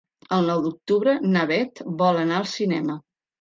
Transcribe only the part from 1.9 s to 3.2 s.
vol anar al cinema.